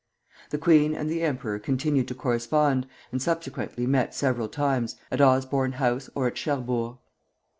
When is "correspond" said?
2.15-2.87